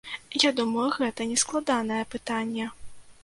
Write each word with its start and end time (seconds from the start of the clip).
Я 0.43 0.51
думаю, 0.59 0.85
гэта 0.95 1.27
нескладанае 1.33 2.01
пытанне. 2.17 2.65